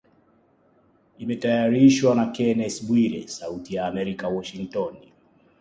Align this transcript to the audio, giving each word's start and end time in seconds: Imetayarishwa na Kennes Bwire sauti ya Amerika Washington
Imetayarishwa 1.23 2.15
na 2.15 2.25
Kennes 2.25 2.83
Bwire 2.87 3.27
sauti 3.27 3.75
ya 3.75 3.85
Amerika 3.87 4.27
Washington 4.27 4.95